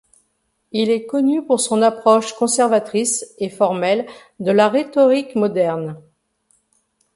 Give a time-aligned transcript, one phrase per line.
[0.71, 4.07] Il est connu pour son approche conservatrice et formelle
[4.39, 6.01] de la rhétorique moderne.